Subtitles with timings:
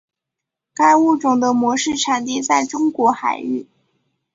[0.73, 3.67] 该物种的模式产地在中国海域。